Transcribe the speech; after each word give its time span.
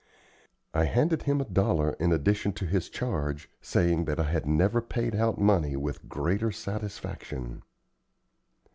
I 0.73 0.85
handed 0.85 1.21
him 1.21 1.39
a 1.41 1.45
dollar 1.45 1.91
in 1.99 2.11
addition 2.11 2.53
to 2.53 2.65
his 2.65 2.89
charge, 2.89 3.51
saying 3.61 4.05
that 4.05 4.19
I 4.19 4.31
had 4.31 4.47
never 4.47 4.81
paid 4.81 5.13
out 5.13 5.37
money 5.39 5.75
with 5.75 6.09
greater 6.09 6.51
satisfaction. 6.51 7.61